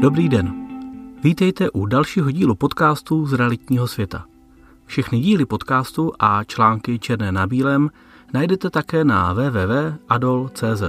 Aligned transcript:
Dobrý 0.00 0.28
den. 0.28 0.54
Vítejte 1.22 1.70
u 1.70 1.86
dalšího 1.86 2.30
dílu 2.30 2.54
podcastu 2.54 3.26
z 3.26 3.32
realitního 3.32 3.88
světa. 3.88 4.24
Všechny 4.86 5.20
díly 5.20 5.46
podcastu 5.46 6.12
a 6.18 6.44
články 6.44 6.98
černé 6.98 7.32
na 7.32 7.46
bílém 7.46 7.90
najdete 8.32 8.70
také 8.70 9.04
na 9.04 9.32
www.adol.cz. 9.32 10.82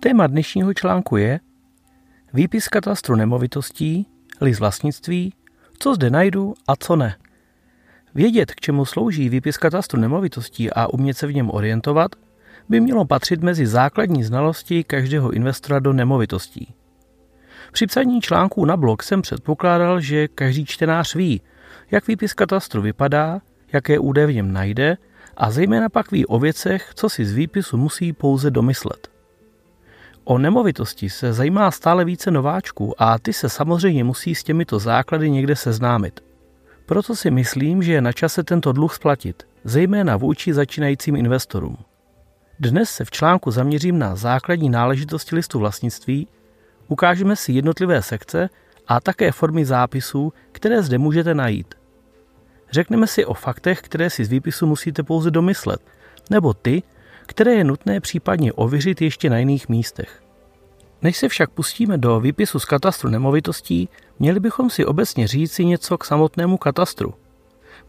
Téma 0.00 0.26
dnešního 0.26 0.74
článku 0.74 1.16
je 1.16 1.40
výpis 2.32 2.68
katastru 2.68 3.16
nemovitostí, 3.16 4.06
list 4.40 4.60
vlastnictví, 4.60 5.34
co 5.78 5.94
zde 5.94 6.10
najdu 6.10 6.54
a 6.68 6.76
co 6.76 6.96
ne. 6.96 7.16
Vědět, 8.14 8.54
k 8.54 8.60
čemu 8.60 8.84
slouží 8.84 9.28
výpis 9.28 9.58
katastru 9.58 10.00
nemovitostí 10.00 10.70
a 10.70 10.86
umět 10.86 11.16
se 11.16 11.26
v 11.26 11.34
něm 11.34 11.50
orientovat, 11.50 12.10
by 12.68 12.80
mělo 12.80 13.04
patřit 13.04 13.42
mezi 13.42 13.66
základní 13.66 14.24
znalosti 14.24 14.84
každého 14.84 15.30
investora 15.30 15.78
do 15.78 15.92
nemovitostí. 15.92 16.74
Při 17.72 17.86
psaní 17.86 18.20
článků 18.20 18.64
na 18.64 18.76
blog 18.76 19.02
jsem 19.02 19.22
předpokládal, 19.22 20.00
že 20.00 20.28
každý 20.28 20.64
čtenář 20.64 21.14
ví, 21.14 21.40
jak 21.90 22.08
výpis 22.08 22.34
katastru 22.34 22.82
vypadá, 22.82 23.40
jaké 23.72 23.98
údaje 23.98 24.26
v 24.26 24.34
něm 24.34 24.52
najde 24.52 24.96
a 25.36 25.50
zejména 25.50 25.88
pak 25.88 26.10
ví 26.10 26.26
o 26.26 26.38
věcech, 26.38 26.90
co 26.94 27.08
si 27.08 27.24
z 27.24 27.32
výpisu 27.32 27.76
musí 27.76 28.12
pouze 28.12 28.50
domyslet. 28.50 29.08
O 30.24 30.38
nemovitosti 30.38 31.10
se 31.10 31.32
zajímá 31.32 31.70
stále 31.70 32.04
více 32.04 32.30
nováčků 32.30 33.02
a 33.02 33.18
ty 33.18 33.32
se 33.32 33.48
samozřejmě 33.48 34.04
musí 34.04 34.34
s 34.34 34.44
těmito 34.44 34.78
základy 34.78 35.30
někde 35.30 35.56
seznámit. 35.56 36.20
Proto 36.86 37.16
si 37.16 37.30
myslím, 37.30 37.82
že 37.82 37.92
je 37.92 38.00
na 38.00 38.12
čase 38.12 38.42
tento 38.42 38.72
dluh 38.72 38.94
splatit, 38.94 39.42
zejména 39.64 40.16
vůči 40.16 40.52
začínajícím 40.52 41.16
investorům. 41.16 41.76
Dnes 42.60 42.90
se 42.90 43.04
v 43.04 43.10
článku 43.10 43.50
zaměřím 43.50 43.98
na 43.98 44.16
základní 44.16 44.70
náležitosti 44.70 45.34
listu 45.34 45.58
vlastnictví, 45.58 46.28
ukážeme 46.88 47.36
si 47.36 47.52
jednotlivé 47.52 48.02
sekce 48.02 48.48
a 48.88 49.00
také 49.00 49.32
formy 49.32 49.64
zápisů, 49.64 50.32
které 50.52 50.82
zde 50.82 50.98
můžete 50.98 51.34
najít. 51.34 51.74
Řekneme 52.70 53.06
si 53.06 53.24
o 53.24 53.34
faktech, 53.34 53.80
které 53.80 54.10
si 54.10 54.24
z 54.24 54.28
výpisu 54.28 54.66
musíte 54.66 55.02
pouze 55.02 55.30
domyslet, 55.30 55.80
nebo 56.30 56.54
ty, 56.54 56.82
které 57.26 57.54
je 57.54 57.64
nutné 57.64 58.00
případně 58.00 58.52
ověřit 58.52 59.02
ještě 59.02 59.30
na 59.30 59.38
jiných 59.38 59.68
místech. 59.68 60.22
Než 61.02 61.16
se 61.16 61.28
však 61.28 61.50
pustíme 61.50 61.98
do 61.98 62.20
výpisu 62.20 62.58
z 62.58 62.64
katastru 62.64 63.10
nemovitostí, 63.10 63.88
měli 64.18 64.40
bychom 64.40 64.70
si 64.70 64.84
obecně 64.84 65.26
říci 65.26 65.64
něco 65.64 65.98
k 65.98 66.04
samotnému 66.04 66.56
katastru. 66.56 67.14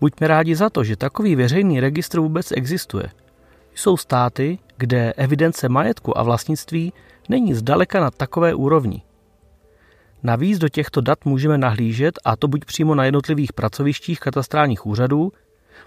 Buďme 0.02 0.28
rádi 0.28 0.56
za 0.56 0.70
to, 0.70 0.84
že 0.84 0.96
takový 0.96 1.36
veřejný 1.36 1.80
registr 1.80 2.20
vůbec 2.20 2.52
existuje– 2.52 3.10
jsou 3.78 3.98
státy, 3.98 4.60
kde 4.78 5.14
evidence 5.14 5.70
majetku 5.70 6.18
a 6.18 6.24
vlastnictví 6.24 6.94
není 7.30 7.54
zdaleka 7.54 8.00
na 8.00 8.12
takové 8.12 8.56
úrovni. 8.56 9.02
Navíc 10.24 10.60
do 10.60 10.70
těchto 10.70 11.02
dat 11.02 11.26
můžeme 11.26 11.58
nahlížet, 11.58 12.20
a 12.26 12.36
to 12.36 12.48
buď 12.48 12.66
přímo 12.66 12.96
na 12.96 13.06
jednotlivých 13.06 13.54
pracovištích 13.54 14.20
katastrálních 14.20 14.86
úřadů, 14.86 15.32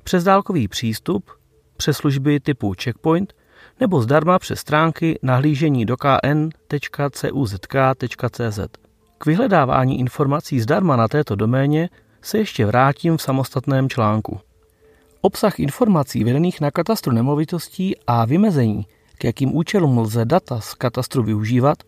přes 0.05 0.25
dálkový 0.25 0.69
přístup, 0.69 1.31
přes 1.77 1.97
služby 1.97 2.41
typu 2.41 2.75
Checkpoint 2.83 3.35
nebo 3.81 4.03
zdarma 4.03 4.39
přes 4.39 4.61
stránky 4.61 5.19
nahlížení 5.23 5.87
do 5.87 5.97
kn.cuzk.cz. 5.97 6.51
K 9.19 9.27
vyhledávání 9.27 10.01
informací 10.01 10.61
zdarma 10.61 10.97
na 10.97 11.09
této 11.09 11.37
doméně 11.37 11.89
se 12.23 12.39
ještě 12.39 12.67
vrátím 12.67 13.17
v 13.17 13.23
samostatném 13.23 13.89
článku. 13.89 14.41
Obsah 15.23 15.61
informací 15.61 16.25
vedených 16.25 16.61
na 16.61 16.71
katastru 16.71 17.13
nemovitostí 17.13 17.97
a 18.07 18.25
vymezení, 18.25 18.87
k 19.19 19.25
jakým 19.25 19.57
účelům 19.57 19.99
lze 19.99 20.25
data 20.25 20.61
z 20.61 20.75
katastru 20.75 21.23
využívat, 21.23 21.79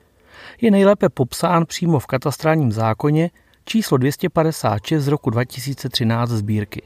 je 0.61 0.71
nejlépe 0.71 1.09
popsán 1.09 1.67
přímo 1.67 1.99
v 1.99 2.07
katastrálním 2.07 2.73
zákoně 2.73 3.31
číslo 3.65 3.97
256 3.97 5.05
z 5.05 5.09
roku 5.09 5.31
2013 5.31 6.31
sbírky. 6.31 6.83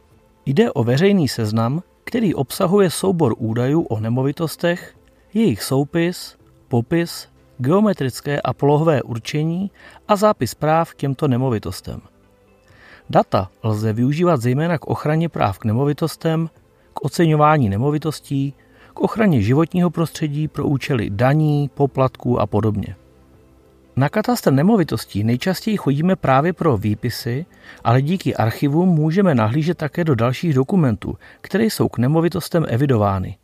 Jde 0.47 0.73
o 0.73 0.85
veřejný 0.85 1.29
seznam, 1.29 1.83
který 2.05 2.35
obsahuje 2.35 2.91
soubor 2.91 3.35
údajů 3.39 3.83
o 3.83 4.01
nemovitostech, 4.01 4.95
jejich 5.35 5.63
soupis, 5.63 6.37
popis, 6.69 7.29
geometrické 7.59 8.41
a 8.41 8.53
polohové 8.53 9.03
určení 9.03 9.71
a 10.09 10.17
zápis 10.17 10.55
práv 10.55 10.91
k 10.91 10.97
těmto 10.97 11.29
nemovitostem– 11.29 12.01
Data 13.11 13.51
lze 13.63 13.93
využívat 13.93 14.41
zejména 14.41 14.79
k 14.79 14.87
ochraně 14.87 15.29
práv 15.29 15.59
k 15.59 15.65
nemovitostem, 15.65 16.51
k 16.95 17.05
oceňování 17.05 17.69
nemovitostí, 17.69 18.55
k 18.95 19.01
ochraně 19.01 19.43
životního 19.43 19.91
prostředí 19.91 20.49
pro 20.49 20.67
účely 20.67 21.11
daní, 21.11 21.71
poplatků 21.75 22.41
a 22.41 22.47
podobně. 22.47 22.97
Na 23.97 24.09
katastr 24.09 24.53
nemovitostí 24.53 25.25
nejčastěji 25.25 25.77
chodíme 25.77 26.17
právě 26.17 26.53
pro 26.53 26.77
výpisy, 26.77 27.47
ale 27.85 28.03
díky 28.03 28.37
archivům 28.37 28.89
můžeme 28.89 29.35
nahlížet 29.35 29.79
také 29.79 30.05
do 30.05 30.15
dalších 30.15 30.55
dokumentů, 30.55 31.15
které 31.41 31.65
jsou 31.65 31.89
k 31.89 31.99
nemovitostem 31.99 32.67
evidovány. 32.69 33.37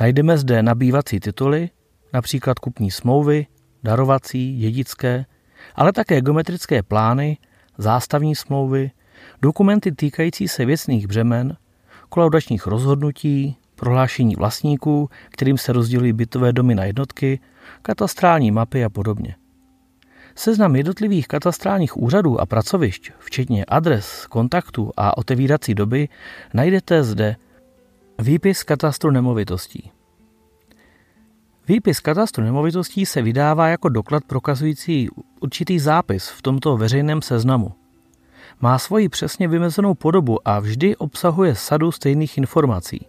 Najdeme 0.00 0.38
zde 0.38 0.62
nabývací 0.62 1.20
tituly, 1.20 1.70
například 2.12 2.58
kupní 2.58 2.90
smlouvy, 2.90 3.46
darovací, 3.82 4.56
dědické, 4.58 5.24
ale 5.74 5.92
také 5.92 6.20
geometrické 6.20 6.82
plány 6.82 7.36
zástavní 7.78 8.34
smlouvy, 8.36 8.90
dokumenty 9.42 9.92
týkající 9.92 10.48
se 10.48 10.64
věcných 10.64 11.06
břemen, 11.06 11.56
kolaudačních 12.08 12.66
rozhodnutí, 12.66 13.56
prohlášení 13.74 14.36
vlastníků, 14.36 15.10
kterým 15.30 15.58
se 15.58 15.72
rozdělují 15.72 16.12
bytové 16.12 16.52
domy 16.52 16.74
na 16.74 16.84
jednotky, 16.84 17.40
katastrální 17.82 18.50
mapy 18.50 18.84
a 18.84 18.88
podobně. 18.88 19.36
Seznam 20.34 20.76
jednotlivých 20.76 21.28
katastrálních 21.28 21.96
úřadů 21.96 22.40
a 22.40 22.46
pracovišť, 22.46 23.10
včetně 23.18 23.64
adres, 23.64 24.26
kontaktů 24.26 24.90
a 24.96 25.18
otevírací 25.18 25.74
doby, 25.74 26.08
najdete 26.54 27.02
zde 27.02 27.36
výpis 28.18 28.62
katastru 28.62 29.10
nemovitostí. 29.10 29.90
Výpis 31.68 32.00
katastru 32.00 32.44
nemovitostí 32.44 33.06
se 33.06 33.22
vydává 33.22 33.68
jako 33.68 33.88
doklad 33.88 34.24
prokazující 34.24 35.08
určitý 35.40 35.78
zápis 35.78 36.28
v 36.28 36.42
tomto 36.42 36.76
veřejném 36.76 37.22
seznamu. 37.22 37.72
Má 38.60 38.78
svoji 38.78 39.08
přesně 39.08 39.48
vymezenou 39.48 39.94
podobu 39.94 40.48
a 40.48 40.58
vždy 40.58 40.96
obsahuje 40.96 41.54
sadu 41.54 41.92
stejných 41.92 42.38
informací. 42.38 43.06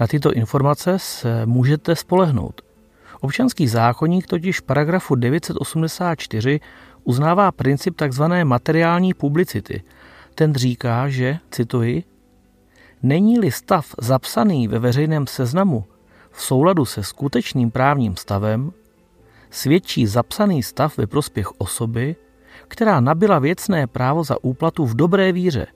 Na 0.00 0.06
tyto 0.06 0.32
informace 0.32 0.98
se 0.98 1.46
můžete 1.46 1.96
spolehnout. 1.96 2.60
Občanský 3.20 3.68
zákonník 3.68 4.26
totiž 4.26 4.60
v 4.60 4.62
paragrafu 4.62 5.14
984 5.14 6.60
uznává 7.04 7.52
princip 7.52 7.96
tzv. 7.96 8.22
materiální 8.44 9.14
publicity. 9.14 9.82
Ten 10.34 10.54
říká, 10.54 11.08
že, 11.08 11.38
cituji, 11.50 12.04
není-li 13.02 13.50
stav 13.50 13.94
zapsaný 14.00 14.68
ve 14.68 14.78
veřejném 14.78 15.26
seznamu 15.26 15.84
v 16.40 16.42
souladu 16.42 16.84
se 16.84 17.02
skutečným 17.02 17.70
právním 17.70 18.16
stavem 18.16 18.72
svědčí 19.50 20.06
zapsaný 20.06 20.62
stav 20.62 20.98
ve 20.98 21.06
prospěch 21.06 21.60
osoby, 21.60 22.16
která 22.68 23.00
nabila 23.00 23.38
věcné 23.38 23.86
právo 23.86 24.24
za 24.24 24.44
úplatu 24.44 24.86
v 24.86 24.94
dobré 24.94 25.32
víře 25.32 25.66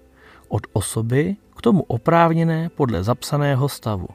od 0.48 0.66
osoby 0.72 1.36
k 1.56 1.62
tomu 1.62 1.82
oprávněné 1.82 2.69
podle 2.69 3.04
zapsaného 3.04 3.69
stavu. 3.69 4.08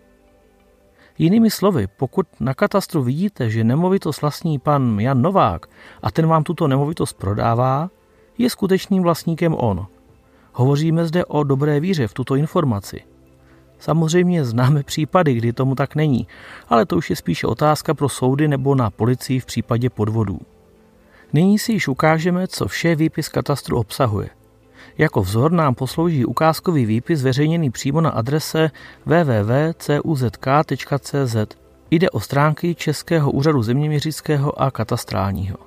Jinými 1.18 1.50
slovy, 1.50 1.88
pokud 1.88 2.28
na 2.40 2.54
katastru 2.54 3.04
vidíte, 3.04 3.50
že 3.50 3.64
nemovitost 3.64 4.22
vlastní 4.22 4.60
pan 4.60 5.00
Jan 5.00 5.22
Novák 5.22 5.66
a 6.02 6.12
ten 6.12 6.28
vám 6.28 6.44
tuto 6.44 6.68
nemovitost 6.68 7.14
prodává, 7.14 7.90
je 8.38 8.50
skutečným 8.50 9.04
vlastníkem 9.04 9.56
on. 9.58 9.88
Hovoříme 10.54 11.06
zde 11.06 11.26
o 11.26 11.44
dobré 11.44 11.80
víře 11.80 12.08
v 12.08 12.14
tuto 12.14 12.36
informaci. 12.36 13.09
Samozřejmě 13.80 14.46
známe 14.46 14.84
případy, 14.84 15.34
kdy 15.34 15.54
tomu 15.54 15.76
tak 15.76 15.96
není, 15.96 16.28
ale 16.70 16.86
to 16.86 16.98
už 16.98 17.10
je 17.10 17.16
spíše 17.16 17.48
otázka 17.48 17.94
pro 17.94 18.10
soudy 18.10 18.48
nebo 18.48 18.76
na 18.76 18.90
policii 18.90 19.40
v 19.40 19.46
případě 19.46 19.90
podvodů. 19.90 20.40
Nyní 21.34 21.60
si 21.60 21.72
již 21.72 21.88
ukážeme, 21.88 22.48
co 22.48 22.68
vše 22.68 22.96
výpis 22.96 23.30
katastru 23.30 23.78
obsahuje. 23.78 24.30
Jako 24.98 25.22
vzor 25.22 25.52
nám 25.52 25.76
poslouží 25.76 26.26
ukázkový 26.26 26.86
výpis 26.86 27.20
zveřejněný 27.20 27.72
přímo 27.72 28.02
na 28.02 28.10
adrese 28.10 28.72
www.cuzk.cz. 29.06 30.56
Jde 31.92 32.10
o 32.10 32.20
stránky 32.20 32.76
Českého 32.76 33.32
úřadu 33.32 33.64
zeměměřického 33.64 34.62
a 34.62 34.72
katastrálního. 34.72 35.58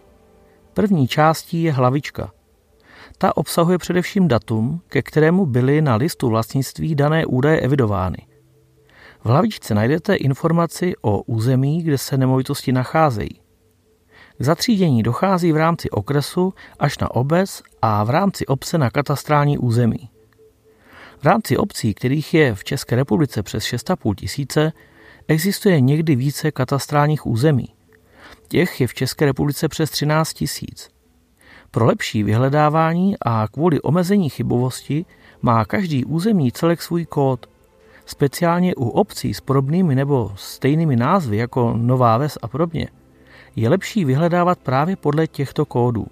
První 0.74 1.08
částí 1.08 1.62
je 1.62 1.72
hlavička– 1.72 2.30
ta 3.18 3.36
obsahuje 3.36 3.78
především 3.78 4.28
datum, 4.28 4.80
ke 4.88 5.02
kterému 5.02 5.46
byly 5.46 5.82
na 5.82 5.96
listu 5.96 6.28
vlastnictví 6.28 6.94
dané 6.94 7.26
údaje 7.26 7.60
evidovány. 7.60 8.26
V 9.24 9.26
hlavičce 9.26 9.74
najdete 9.74 10.14
informaci 10.14 10.92
o 11.02 11.22
území, 11.22 11.82
kde 11.82 11.98
se 11.98 12.16
nemovitosti 12.16 12.72
nacházejí. 12.72 13.40
K 14.38 14.44
zatřídění 14.44 15.02
dochází 15.02 15.52
v 15.52 15.56
rámci 15.56 15.90
okresu 15.90 16.54
až 16.78 16.98
na 16.98 17.10
obec 17.14 17.62
a 17.82 18.04
v 18.04 18.10
rámci 18.10 18.46
obce 18.46 18.78
na 18.78 18.90
katastrální 18.90 19.58
území. 19.58 20.10
V 21.18 21.24
rámci 21.24 21.56
obcí, 21.56 21.94
kterých 21.94 22.34
je 22.34 22.54
v 22.54 22.64
České 22.64 22.96
republice 22.96 23.42
přes 23.42 23.64
6,5 23.64 24.14
tisíce, 24.14 24.72
existuje 25.28 25.80
někdy 25.80 26.16
více 26.16 26.50
katastrálních 26.50 27.26
území. 27.26 27.68
Těch 28.48 28.80
je 28.80 28.86
v 28.86 28.94
České 28.94 29.24
republice 29.24 29.68
přes 29.68 29.90
13 29.90 30.32
tisíc. 30.32 30.90
Pro 31.74 31.86
lepší 31.86 32.22
vyhledávání 32.22 33.16
a 33.20 33.48
kvůli 33.48 33.80
omezení 33.80 34.28
chybovosti 34.28 35.04
má 35.42 35.64
každý 35.64 36.04
územní 36.04 36.52
celek 36.52 36.82
svůj 36.82 37.06
kód. 37.06 37.46
Speciálně 38.06 38.74
u 38.74 38.88
obcí 38.88 39.34
s 39.34 39.40
podobnými 39.40 39.94
nebo 39.94 40.32
stejnými 40.36 40.96
názvy 40.96 41.36
jako 41.36 41.74
Nová 41.76 42.18
Ves 42.18 42.38
a 42.42 42.48
podobně 42.48 42.88
je 43.56 43.68
lepší 43.68 44.04
vyhledávat 44.04 44.58
právě 44.58 44.96
podle 44.96 45.26
těchto 45.26 45.66
kódů. 45.66 46.06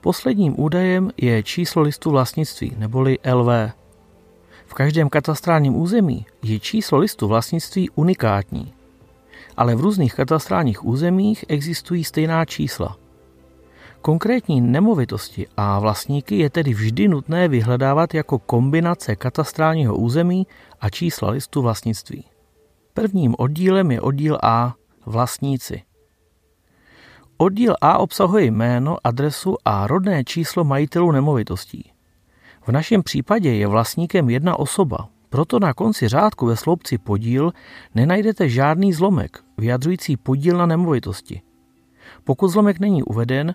Posledním 0.00 0.60
údajem 0.60 1.10
je 1.16 1.42
číslo 1.42 1.82
listu 1.82 2.10
vlastnictví 2.10 2.72
neboli 2.78 3.18
LV. 3.32 3.48
V 4.66 4.74
každém 4.74 5.08
katastrálním 5.08 5.76
území 5.76 6.26
je 6.42 6.60
číslo 6.60 6.98
listu 6.98 7.28
vlastnictví 7.28 7.90
unikátní, 7.90 8.72
ale 9.56 9.74
v 9.74 9.80
různých 9.80 10.14
katastrálních 10.14 10.84
územích 10.84 11.44
existují 11.48 12.04
stejná 12.04 12.44
čísla. 12.44 13.01
Konkrétní 14.02 14.60
nemovitosti 14.60 15.46
a 15.56 15.78
vlastníky 15.78 16.38
je 16.38 16.50
tedy 16.50 16.74
vždy 16.74 17.08
nutné 17.08 17.48
vyhledávat 17.48 18.14
jako 18.14 18.38
kombinace 18.38 19.16
katastrálního 19.16 19.96
území 19.96 20.46
a 20.80 20.90
čísla 20.90 21.30
listu 21.30 21.62
vlastnictví. 21.62 22.24
Prvním 22.94 23.34
oddílem 23.38 23.90
je 23.90 24.00
oddíl 24.00 24.38
A 24.42 24.74
vlastníci. 25.06 25.82
Oddíl 27.36 27.74
A 27.80 27.98
obsahuje 27.98 28.44
jméno, 28.44 28.96
adresu 29.04 29.56
a 29.64 29.86
rodné 29.86 30.24
číslo 30.24 30.64
majitelů 30.64 31.12
nemovitostí. 31.12 31.92
V 32.66 32.68
našem 32.68 33.02
případě 33.02 33.54
je 33.54 33.66
vlastníkem 33.66 34.30
jedna 34.30 34.58
osoba, 34.58 35.08
proto 35.28 35.58
na 35.58 35.74
konci 35.74 36.08
řádku 36.08 36.46
ve 36.46 36.56
sloupci 36.56 36.98
podíl 36.98 37.52
nenajdete 37.94 38.48
žádný 38.48 38.92
zlomek 38.92 39.44
vyjadřující 39.58 40.16
podíl 40.16 40.58
na 40.58 40.66
nemovitosti. 40.66 41.42
Pokud 42.24 42.48
zlomek 42.48 42.80
není 42.80 43.02
uveden, 43.02 43.54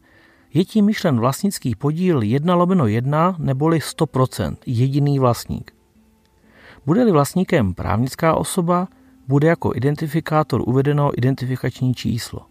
je 0.53 0.65
tím 0.65 0.85
myšlen 0.85 1.19
vlastnický 1.19 1.75
podíl 1.75 2.21
1 2.21 2.55
lomeno 2.55 2.87
1 2.87 3.35
neboli 3.39 3.79
100%, 3.79 4.55
jediný 4.65 5.19
vlastník. 5.19 5.71
Bude-li 6.85 7.11
vlastníkem 7.11 7.73
právnická 7.73 8.35
osoba, 8.35 8.87
bude 9.27 9.47
jako 9.47 9.71
identifikátor 9.75 10.63
uvedeno 10.65 11.11
identifikační 11.17 11.93
číslo. 11.93 12.45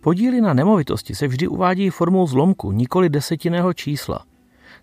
Podíly 0.00 0.40
na 0.40 0.54
nemovitosti 0.54 1.14
se 1.14 1.28
vždy 1.28 1.48
uvádí 1.48 1.90
formou 1.90 2.26
zlomku, 2.26 2.72
nikoli 2.72 3.08
desetinného 3.08 3.72
čísla. 3.72 4.24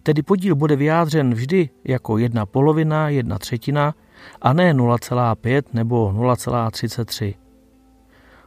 Tedy 0.04 0.22
podíl 0.22 0.56
bude 0.56 0.76
vyjádřen 0.76 1.34
vždy 1.34 1.70
jako 1.84 2.18
jedna 2.18 2.46
polovina, 2.46 3.10
jedna 3.10 3.40
třetina 3.40 3.94
a 4.42 4.54
ne 4.54 4.74
0,5 4.74 5.64
nebo 5.74 6.12
0,33. 6.16 7.36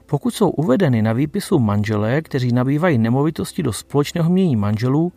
Pokud 0.06 0.34
jsou 0.34 0.50
uvedeny 0.50 1.02
na 1.02 1.12
výpisu 1.12 1.58
manželé, 1.58 2.22
kteří 2.22 2.52
nabývají 2.52 2.98
nemovitosti 2.98 3.62
do 3.62 3.72
společného 3.72 4.30
mění 4.30 4.56
manželů, 4.56 5.12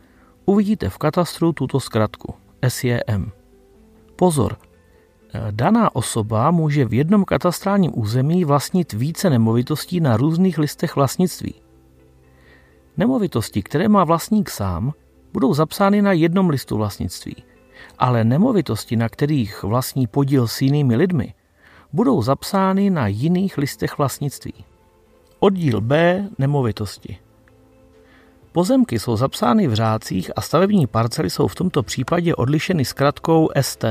uvidíte 0.46 0.90
v 0.90 0.98
katastru 0.98 1.54
tuto 1.54 1.80
zkratku 1.80 2.34
SJM. 2.68 3.32
Pozor, 4.16 4.58
daná 5.52 5.96
osoba 5.96 6.52
může 6.52 6.86
v 6.86 6.94
jednom 6.94 7.26
katastrálním 7.26 7.92
území 7.96 8.46
vlastnit 8.46 8.94
více 8.94 9.30
nemovitostí 9.30 10.00
na 10.00 10.18
různých 10.18 10.58
listech 10.58 10.96
vlastnictví. 10.96 11.54
Nemovitosti, 12.98 13.64
které 13.64 13.88
má 13.88 14.04
vlastník 14.04 14.50
sám, 14.50 14.94
budou 15.34 15.54
zapsány 15.54 16.02
na 16.02 16.12
jednom 16.12 16.50
listu 16.50 16.78
vlastnictví, 16.78 17.36
ale 18.00 18.24
nemovitosti, 18.24 18.96
na 18.96 19.10
kterých 19.10 19.64
vlastní 19.64 20.08
podíl 20.08 20.48
s 20.48 20.62
jinými 20.62 20.96
lidmi, 20.96 21.34
budou 21.94 22.22
zapsány 22.22 22.90
na 22.90 23.08
jiných 23.08 23.58
listech 23.58 23.98
vlastnictví. 23.98 24.54
Oddíl 25.40 25.82
B 25.82 26.24
nemovitosti. 26.38 27.18
Pozemky 28.52 29.00
jsou 29.00 29.18
zapsány 29.18 29.68
v 29.68 29.74
řádcích 29.74 30.32
a 30.36 30.42
stavební 30.42 30.88
parcely 30.88 31.30
jsou 31.30 31.48
v 31.48 31.56
tomto 31.56 31.84
případě 31.84 32.36
odlišeny 32.36 32.86
zkratkou 32.86 33.50
ST. 33.62 33.86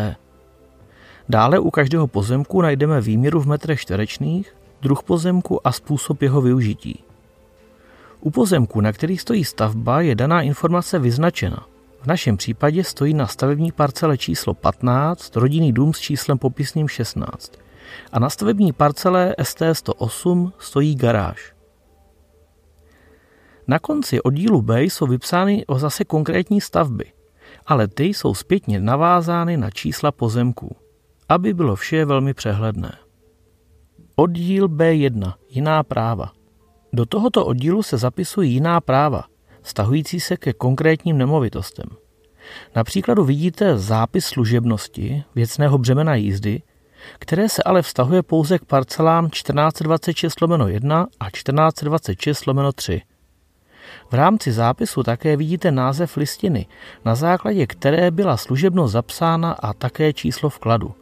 Dále 1.28 1.58
u 1.58 1.70
každého 1.70 2.06
pozemku 2.06 2.62
najdeme 2.62 3.00
výměru 3.00 3.40
v 3.40 3.46
metrech 3.46 3.80
čtverečných, 3.80 4.56
druh 4.82 5.02
pozemku 5.02 5.66
a 5.66 5.72
způsob 5.72 6.22
jeho 6.22 6.40
využití. 6.40 7.04
U 8.20 8.30
pozemku, 8.30 8.80
na 8.80 8.92
kterých 8.92 9.20
stojí 9.20 9.44
stavba, 9.44 10.00
je 10.00 10.14
daná 10.14 10.42
informace 10.42 10.98
vyznačena. 10.98 11.66
V 12.02 12.06
našem 12.06 12.36
případě 12.36 12.84
stojí 12.84 13.14
na 13.14 13.26
stavební 13.26 13.72
parcele 13.72 14.18
číslo 14.18 14.54
15 14.54 15.36
rodinný 15.36 15.72
dům 15.72 15.94
s 15.94 15.98
číslem 15.98 16.38
popisným 16.38 16.88
16 16.88 17.65
a 18.12 18.18
na 18.18 18.30
stavební 18.30 18.72
parcele 18.72 19.34
ST108 19.38 20.52
stojí 20.58 20.94
garáž. 20.94 21.54
Na 23.66 23.78
konci 23.78 24.22
oddílu 24.22 24.62
B 24.62 24.82
jsou 24.82 25.06
vypsány 25.06 25.66
o 25.66 25.78
zase 25.78 26.04
konkrétní 26.04 26.60
stavby, 26.60 27.12
ale 27.66 27.88
ty 27.88 28.04
jsou 28.04 28.34
zpětně 28.34 28.80
navázány 28.80 29.56
na 29.56 29.70
čísla 29.70 30.12
pozemků 30.12 30.76
aby 31.28 31.54
bylo 31.54 31.76
vše 31.76 32.04
velmi 32.04 32.34
přehledné. 32.34 32.92
Oddíl 34.16 34.68
B1. 34.68 35.34
Jiná 35.48 35.82
práva. 35.82 36.32
Do 36.92 37.06
tohoto 37.06 37.46
oddílu 37.46 37.82
se 37.82 37.98
zapisují 37.98 38.52
jiná 38.52 38.80
práva, 38.80 39.24
vztahující 39.62 40.20
se 40.20 40.36
ke 40.36 40.52
konkrétním 40.52 41.18
nemovitostem. 41.18 41.86
Na 42.76 42.84
příkladu 42.84 43.24
vidíte 43.24 43.78
zápis 43.78 44.26
služebnosti, 44.26 45.24
věcného 45.34 45.78
břemena 45.78 46.14
jízdy, 46.14 46.62
které 47.18 47.48
se 47.48 47.62
ale 47.62 47.82
vztahuje 47.82 48.22
pouze 48.22 48.58
k 48.58 48.64
parcelám 48.64 49.30
1426 49.30 50.36
1 50.66 51.06
a 51.20 51.30
1426 51.30 52.44
3. 52.74 53.02
V 54.10 54.14
rámci 54.14 54.52
zápisu 54.52 55.02
také 55.02 55.36
vidíte 55.36 55.72
název 55.72 56.16
listiny, 56.16 56.66
na 57.04 57.14
základě 57.14 57.66
které 57.66 58.10
byla 58.10 58.36
služebnost 58.36 58.92
zapsána 58.92 59.52
a 59.52 59.72
také 59.72 60.12
číslo 60.12 60.50
vkladu. 60.50 60.94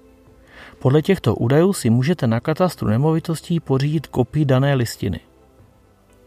Podle 0.79 1.02
těchto 1.02 1.35
údajů 1.35 1.73
si 1.73 1.91
můžete 1.91 2.26
na 2.26 2.40
katastru 2.40 2.88
nemovitostí 2.88 3.61
pořídit 3.61 4.06
kopii 4.06 4.44
dané 4.44 4.75
listiny. 4.75 5.20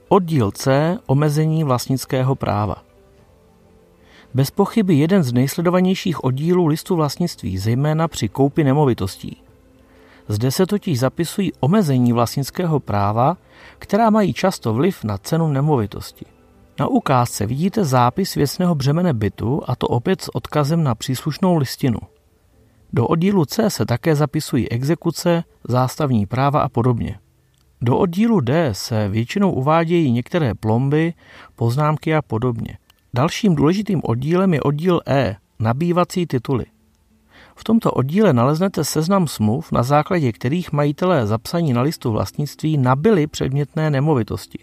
Oddíl 0.07 0.51
C. 0.51 0.97
Omezení 1.05 1.63
vlastnického 1.63 2.35
práva. 2.35 2.83
Bez 4.33 4.51
pochyby 4.51 4.95
jeden 4.95 5.23
z 5.23 5.33
nejsledovanějších 5.33 6.23
oddílů 6.23 6.65
listu 6.65 6.95
vlastnictví, 6.95 7.57
zejména 7.57 8.07
při 8.07 8.29
koupi 8.29 8.63
nemovitostí. 8.63 9.46
Zde 10.27 10.51
se 10.51 10.65
totiž 10.65 10.99
zapisují 10.99 11.51
omezení 11.59 12.13
vlastnického 12.13 12.79
práva, 12.79 13.37
která 13.79 14.09
mají 14.09 14.33
často 14.33 14.73
vliv 14.73 15.03
na 15.03 15.17
cenu 15.17 15.47
nemovitosti. 15.47 16.25
Na 16.79 16.87
ukázce 16.87 17.45
vidíte 17.45 17.85
zápis 17.85 18.35
věcného 18.35 18.75
břemene 18.75 19.13
bytu 19.13 19.61
a 19.67 19.75
to 19.75 19.87
opět 19.87 20.21
s 20.21 20.35
odkazem 20.35 20.83
na 20.83 20.95
příslušnou 20.95 21.55
listinu– 21.55 21.99
do 22.93 23.07
oddílu 23.07 23.45
C 23.45 23.69
se 23.69 23.85
také 23.85 24.15
zapisují 24.15 24.69
exekuce, 24.69 25.43
zástavní 25.67 26.25
práva 26.25 26.61
a 26.61 26.69
podobně. 26.69 27.19
Do 27.81 27.97
oddílu 27.97 28.39
D 28.39 28.73
se 28.73 29.09
většinou 29.09 29.51
uvádějí 29.51 30.11
některé 30.11 30.53
plomby, 30.53 31.13
poznámky 31.55 32.15
a 32.15 32.21
podobně. 32.21 32.77
Dalším 33.13 33.55
důležitým 33.55 34.01
oddílem 34.03 34.53
je 34.53 34.61
oddíl 34.61 35.01
E, 35.07 35.35
nabývací 35.59 36.25
tituly. 36.25 36.65
V 37.57 37.63
tomto 37.63 37.91
oddíle 37.91 38.33
naleznete 38.33 38.83
seznam 38.83 39.27
smluv, 39.27 39.71
na 39.71 39.83
základě 39.83 40.31
kterých 40.31 40.71
majitelé 40.71 41.27
zapsaní 41.27 41.73
na 41.73 41.81
listu 41.81 42.11
vlastnictví 42.11 42.77
nabili 42.77 43.27
předmětné 43.27 43.89
nemovitosti. 43.89 44.59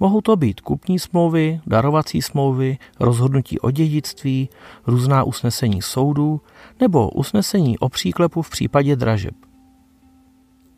Mohou 0.00 0.20
to 0.20 0.36
být 0.36 0.60
kupní 0.60 0.98
smlouvy, 0.98 1.60
darovací 1.66 2.22
smlouvy, 2.22 2.78
rozhodnutí 3.00 3.60
o 3.60 3.70
dědictví, 3.70 4.48
různá 4.86 5.24
usnesení 5.24 5.82
soudů 5.82 6.40
nebo 6.80 7.10
usnesení 7.10 7.78
o 7.78 7.88
příklepu 7.88 8.42
v 8.42 8.50
případě 8.50 8.96
dražeb. 8.96 9.34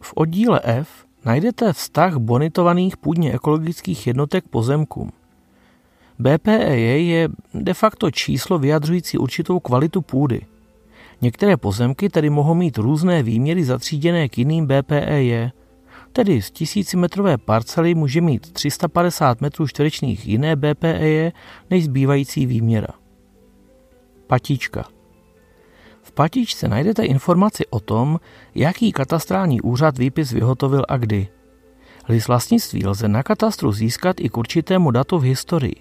V 0.02 0.12
oddíle 0.16 0.60
F 0.64 0.88
najdete 1.24 1.72
vztah 1.72 2.16
bonitovaných 2.16 2.96
půdně 2.96 3.32
ekologických 3.32 4.06
jednotek 4.06 4.48
pozemkům. 4.48 5.10
BPEJ 6.18 7.08
je 7.08 7.28
de 7.54 7.74
facto 7.74 8.10
číslo 8.10 8.58
vyjadřující 8.58 9.18
určitou 9.18 9.60
kvalitu 9.60 10.02
půdy. 10.02 10.40
Některé 11.22 11.56
pozemky 11.56 12.08
tedy 12.08 12.30
mohou 12.30 12.54
mít 12.54 12.78
různé 12.78 13.22
výměry 13.22 13.64
zatříděné 13.64 14.28
k 14.28 14.38
jiným 14.38 14.66
BPEJ, 14.66 15.50
Tedy 16.12 16.42
z 16.42 16.50
tisícimetrové 16.50 17.38
parcely 17.38 17.94
může 17.94 18.20
mít 18.20 18.52
350 18.52 19.40
metrů 19.40 19.68
čtverečných 19.68 20.26
jiné 20.26 20.56
BPE 20.56 21.32
než 21.70 21.84
zbývající 21.84 22.46
výměra. 22.46 22.88
Patička. 24.26 24.84
V 26.02 26.12
patičce 26.12 26.68
najdete 26.68 27.04
informaci 27.04 27.66
o 27.66 27.80
tom, 27.80 28.20
jaký 28.54 28.92
katastrální 28.92 29.60
úřad 29.60 29.98
výpis 29.98 30.32
vyhotovil 30.32 30.84
a 30.88 30.96
kdy. 30.96 31.28
List 32.08 32.28
vlastnictví 32.28 32.86
lze 32.86 33.08
na 33.08 33.22
katastru 33.22 33.72
získat 33.72 34.20
i 34.20 34.28
k 34.28 34.36
určitému 34.36 34.90
datu 34.90 35.18
v 35.18 35.22
historii. 35.22 35.74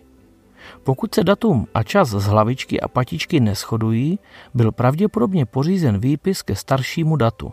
Pokud 0.84 1.16
se 1.16 1.24
datum 1.24 1.68
a 1.74 1.84
čas 1.84 2.10
z 2.10 2.26
hlavičky 2.26 2.82
a 2.82 2.88
patičky 2.88 3.40
neschodují, 3.40 4.20
byl 4.54 4.72
pravděpodobně 4.72 5.46
pořízen 5.46 6.00
výpis 6.00 6.42
ke 6.42 6.56
staršímu 6.56 7.16
datu. 7.16 7.52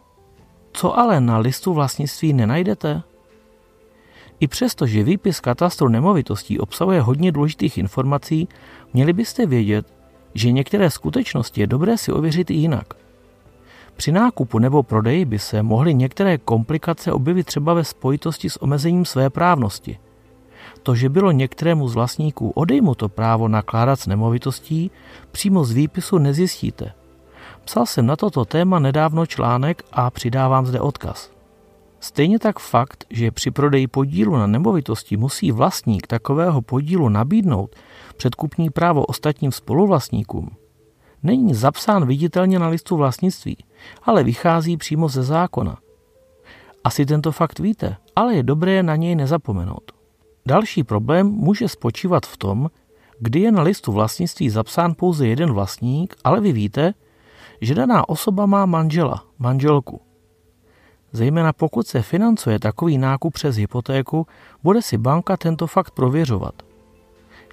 Co 0.73 0.99
ale 0.99 1.21
na 1.21 1.39
listu 1.39 1.75
vlastnictví 1.75 2.33
nenajdete? 2.33 3.03
I 4.41 4.49
přesto, 4.49 4.87
že 4.87 5.03
výpis 5.03 5.41
katastru 5.41 5.89
nemovitostí 5.89 6.59
obsahuje 6.59 7.01
hodně 7.01 7.33
důležitých 7.33 7.79
informací, 7.79 8.49
měli 8.93 9.13
byste 9.13 9.47
vědět, 9.47 9.87
že 10.35 10.53
některé 10.53 10.91
skutečnosti 10.91 11.61
je 11.61 11.67
dobré 11.67 11.99
si 11.99 12.13
ověřit 12.13 12.51
i 12.51 12.55
jinak. 12.55 12.95
Při 13.97 14.13
nákupu 14.13 14.59
nebo 14.59 14.83
prodeji 14.83 15.25
by 15.25 15.39
se 15.39 15.63
mohly 15.63 15.95
některé 15.95 16.39
komplikace 16.39 17.13
objevit 17.13 17.47
třeba 17.47 17.75
ve 17.75 17.85
spojitosti 17.85 18.51
s 18.51 18.63
omezením 18.63 19.05
své 19.05 19.31
právnosti. 19.31 19.99
To, 20.83 20.95
že 20.95 21.09
bylo 21.09 21.31
některému 21.33 21.89
z 21.89 21.95
vlastníků 21.95 22.51
odejmuto 22.51 23.09
právo 23.09 23.49
nakládat 23.49 24.01
s 24.01 24.07
nemovitostí, 24.07 24.91
přímo 25.33 25.65
z 25.65 25.73
výpisu 25.73 26.19
nezjistíte. 26.19 26.93
Psal 27.65 27.87
jsem 27.87 28.07
na 28.07 28.17
toto 28.17 28.45
téma 28.45 28.79
nedávno 28.79 29.27
článek 29.27 29.83
a 29.93 30.11
přidávám 30.11 30.67
zde 30.67 30.81
odkaz. 30.81 31.31
Stejně 32.01 32.39
tak 32.39 32.59
fakt, 32.59 33.05
že 33.11 33.31
při 33.31 33.51
prodeji 33.51 33.87
podílu 33.87 34.37
na 34.37 34.47
nemovitosti 34.47 35.17
musí 35.17 35.53
vlastník 35.53 36.07
takového 36.07 36.63
podílu 36.63 37.09
nabídnout 37.09 37.77
předkupní 38.17 38.71
právo 38.71 39.05
ostatním 39.05 39.53
spoluvlastníkům, 39.53 40.51
není 41.23 41.55
zapsán 41.55 42.07
viditelně 42.07 42.59
na 42.59 42.69
listu 42.69 42.97
vlastnictví, 42.97 43.57
ale 44.03 44.25
vychází 44.25 44.77
přímo 44.77 45.09
ze 45.09 45.23
zákona. 45.23 45.79
Asi 46.85 47.07
tento 47.07 47.33
fakt 47.33 47.59
víte, 47.59 47.97
ale 48.17 48.35
je 48.35 48.43
dobré 48.43 48.83
na 48.83 48.97
něj 48.97 49.15
nezapomenout. 49.15 49.98
Další 50.47 50.85
problém 50.85 51.27
může 51.27 51.69
spočívat 51.69 52.27
v 52.27 52.37
tom, 52.37 52.71
kdy 53.21 53.41
je 53.41 53.53
na 53.53 53.63
listu 53.63 53.93
vlastnictví 53.93 54.51
zapsán 54.51 54.95
pouze 54.95 55.27
jeden 55.27 55.53
vlastník, 55.53 56.17
ale 56.25 56.41
vy 56.41 56.53
víte, 56.53 56.95
že 57.61 57.75
daná 57.75 58.09
osoba 58.09 58.47
má 58.47 58.67
manžela, 58.67 59.25
manželku. 59.39 60.01
Zejména 61.13 61.53
pokud 61.53 61.87
se 61.87 62.03
financuje 62.03 62.59
takový 62.59 62.99
nákup 62.99 63.35
přes 63.35 63.57
hypotéku, 63.57 64.27
bude 64.63 64.83
si 64.83 64.99
banka 64.99 65.37
tento 65.37 65.67
fakt 65.67 65.91
prověřovat. 65.91 66.55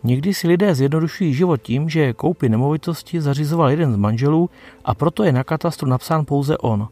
Někdy 0.04 0.34
si 0.34 0.48
lidé 0.48 0.76
zjednodušují 0.76 1.34
život 1.34 1.62
tím, 1.62 1.90
že 1.90 2.14
koupy 2.14 2.50
nemovitosti 2.50 3.22
zařizoval 3.22 3.70
jeden 3.70 3.94
z 3.94 3.96
manželů 3.96 4.50
a 4.86 4.94
proto 4.94 5.24
je 5.24 5.32
na 5.32 5.44
katastru 5.44 5.90
napsán 5.90 6.26
pouze 6.26 6.58
on. 6.58 6.88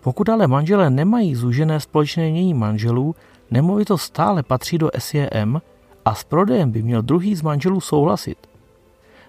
Pokud 0.00 0.28
ale 0.28 0.46
manželé 0.46 0.90
nemají 0.90 1.34
zúžené 1.34 1.80
společné 1.80 2.30
mění 2.30 2.54
manželů, 2.54 3.14
nemovitost 3.52 4.02
stále 4.02 4.42
patří 4.42 4.78
do 4.78 4.90
SJM 4.98 5.60
a 6.04 6.14
s 6.14 6.24
prodejem 6.24 6.70
by 6.70 6.82
měl 6.82 7.02
druhý 7.02 7.34
z 7.34 7.42
manželů 7.42 7.80
souhlasit. 7.80 8.38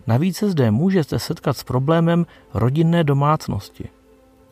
Navíc 0.08 0.38
se 0.38 0.50
zde 0.50 0.72
můžete 0.72 1.20
setkat 1.20 1.58
s 1.58 1.63
problémem 1.63 2.25
rodinné 2.53 3.03
domácnosti. 3.03 3.89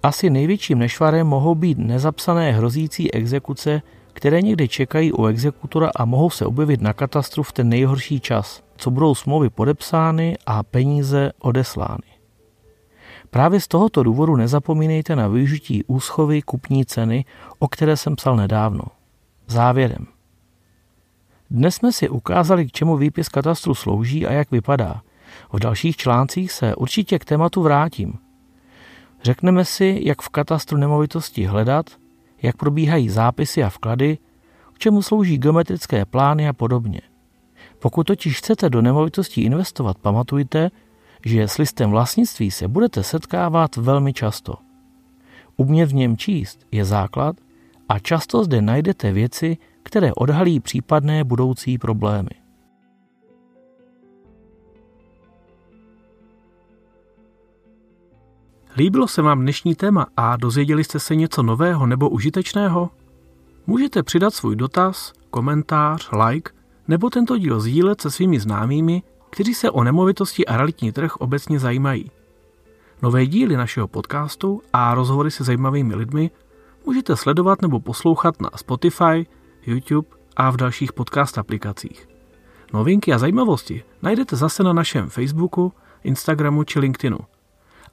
Asi 0.03 0.29
největším 0.29 0.79
nešvarem 0.79 1.27
mohou 1.27 1.55
být 1.55 1.77
nezapsané 1.77 2.51
hrozící 2.51 3.13
exekuce, 3.13 3.81
které 4.13 4.41
někdy 4.41 4.67
čekají 4.67 5.13
u 5.13 5.25
exekutora 5.25 5.91
a 5.95 6.05
mohou 6.05 6.29
se 6.29 6.45
objevit 6.45 6.81
na 6.81 6.93
katastru 6.93 7.43
v 7.43 7.51
ten 7.51 7.69
nejhorší 7.69 8.19
čas, 8.19 8.63
co 8.77 8.91
budou 8.91 9.15
smlouvy 9.15 9.49
podepsány 9.49 10.37
a 10.45 10.63
peníze 10.63 11.31
odeslány. 11.39 12.11
Právě 13.29 13.59
z 13.59 13.67
tohoto 13.67 14.03
důvodu 14.03 14.35
nezapomínejte 14.35 15.15
na 15.15 15.27
využití 15.27 15.83
úschovy 15.83 16.41
kupní 16.41 16.85
ceny, 16.85 17.25
o 17.59 17.67
které 17.67 17.97
jsem 17.97 18.15
psal 18.15 18.35
nedávno. 18.35 18.83
Závěrem. 19.51 20.07
Dnes 21.49 21.75
jsme 21.75 21.91
si 21.91 22.09
ukázali, 22.09 22.67
k 22.67 22.71
čemu 22.71 22.97
výpis 22.97 23.29
katastru 23.29 23.75
slouží 23.75 24.27
a 24.27 24.31
jak 24.31 24.51
vypadá. 24.51 25.01
V 25.53 25.59
dalších 25.59 25.97
článcích 25.97 26.51
se 26.51 26.75
určitě 26.75 27.19
k 27.19 27.25
tématu 27.25 27.61
vrátím. 27.61 28.13
Řekneme 29.23 29.65
si, 29.65 30.01
jak 30.03 30.21
v 30.21 30.29
katastru 30.29 30.77
nemovitosti 30.77 31.45
hledat, 31.45 31.85
jak 32.41 32.57
probíhají 32.57 33.09
zápisy 33.09 33.63
a 33.63 33.69
vklady, 33.69 34.17
k 34.73 34.79
čemu 34.79 35.01
slouží 35.01 35.37
geometrické 35.37 36.05
plány 36.05 36.47
a 36.47 36.53
podobně. 36.53 37.01
Pokud 37.79 38.03
totiž 38.07 38.37
chcete 38.37 38.69
do 38.69 38.81
nemovitostí 38.81 39.41
investovat, 39.41 39.97
pamatujte, 39.97 40.71
že 41.25 41.47
s 41.47 41.57
listem 41.57 41.91
vlastnictví 41.91 42.51
se 42.51 42.67
budete 42.67 43.03
setkávat 43.03 43.75
velmi 43.75 44.13
často. 44.13 44.55
Umět 45.57 45.89
v 45.89 45.93
něm 45.93 46.17
číst 46.17 46.59
je 46.71 46.85
základ 46.85 47.35
a 47.91 47.99
často 47.99 48.43
zde 48.43 48.61
najdete 48.61 49.11
věci, 49.11 49.57
které 49.83 50.13
odhalí 50.13 50.59
případné 50.59 51.23
budoucí 51.23 51.77
problémy. 51.77 52.29
Líbilo 58.77 59.07
se 59.07 59.21
vám 59.21 59.41
dnešní 59.41 59.75
téma 59.75 60.07
a 60.17 60.37
dozvěděli 60.37 60.83
jste 60.83 60.99
se 60.99 61.15
něco 61.15 61.43
nového 61.43 61.85
nebo 61.85 62.09
užitečného? 62.09 62.89
Můžete 63.67 64.03
přidat 64.03 64.33
svůj 64.33 64.55
dotaz, 64.55 65.13
komentář, 65.29 66.09
like 66.27 66.51
nebo 66.87 67.09
tento 67.09 67.37
díl 67.37 67.59
sdílet 67.59 68.01
se 68.01 68.11
svými 68.11 68.39
známými, 68.39 69.03
kteří 69.29 69.53
se 69.53 69.71
o 69.71 69.83
nemovitosti 69.83 70.45
a 70.45 70.57
realitní 70.57 70.91
trh 70.91 71.15
obecně 71.15 71.59
zajímají. 71.59 72.11
Nové 73.01 73.25
díly 73.25 73.57
našeho 73.57 73.87
podcastu 73.87 74.61
a 74.73 74.93
rozhovory 74.93 75.31
se 75.31 75.43
zajímavými 75.43 75.95
lidmi 75.95 76.31
můžete 76.85 77.15
sledovat 77.15 77.61
nebo 77.61 77.79
poslouchat 77.79 78.41
na 78.41 78.49
Spotify, 78.55 79.25
YouTube 79.61 80.07
a 80.35 80.49
v 80.49 80.57
dalších 80.57 80.93
podcast 80.93 81.37
aplikacích. 81.37 82.07
Novinky 82.73 83.13
a 83.13 83.17
zajímavosti 83.17 83.83
najdete 84.01 84.35
zase 84.35 84.63
na 84.63 84.73
našem 84.73 85.09
Facebooku, 85.09 85.73
Instagramu 86.03 86.63
či 86.63 86.79
LinkedInu. 86.79 87.19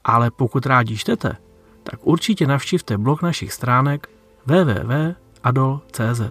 Ale 0.03 0.31
pokud 0.31 0.65
rádi 0.65 0.97
čtete, 0.97 1.37
tak 1.83 1.99
určitě 2.03 2.47
navštivte 2.47 2.97
blog 2.97 3.21
našich 3.21 3.53
stránek 3.53 4.09
www.adol.cz. 4.45 6.21